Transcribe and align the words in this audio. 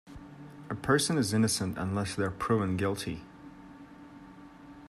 A 0.71 0.73
person 0.73 1.15
is 1.19 1.31
innocent 1.31 1.77
unless 1.77 2.15
they 2.15 2.23
are 2.23 2.31
proven 2.31 2.75
guilty. 2.75 3.21